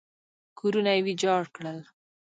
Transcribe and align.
کورونه 0.59 0.91
یې 0.95 1.01
ویجاړ 1.05 1.43
کړل. 1.55 1.79